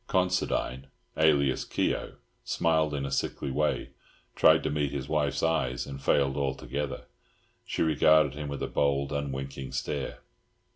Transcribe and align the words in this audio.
Considine, 0.07 0.87
alias 1.15 1.63
Keogh, 1.63 2.15
smiled 2.43 2.95
in 2.95 3.05
a 3.05 3.11
sickly 3.11 3.51
way, 3.51 3.91
tried 4.35 4.63
to 4.63 4.71
meet 4.71 4.91
his 4.91 5.07
wife's 5.07 5.43
eyes, 5.43 5.85
and 5.85 6.01
failed 6.01 6.37
altogether. 6.37 7.03
She 7.67 7.83
regarded 7.83 8.33
him 8.33 8.47
with 8.47 8.63
a 8.63 8.67
bold, 8.67 9.11
unwinking 9.11 9.73
stare. 9.73 10.21